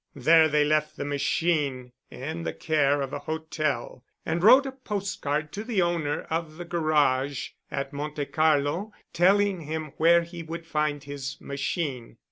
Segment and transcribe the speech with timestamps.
[0.15, 5.51] There they left the machine in the care of a hotel and wrote a postcard
[5.51, 11.03] to the owner of the garage at Monte Carlo, telling him where he would find
[11.03, 12.17] his machine.